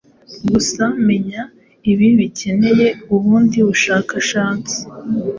[0.51, 1.41] Gusa menya
[1.91, 4.75] ibi bikeneye ubundi bushakashatsi